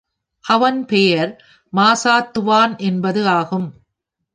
[0.45, 1.31] அவன் பெயர்
[1.73, 3.69] மாசாத்துவான் என்பது ஆகும்.